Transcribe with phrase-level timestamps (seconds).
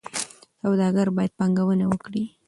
[0.61, 2.23] سوداګر باید پانګونه وکړي.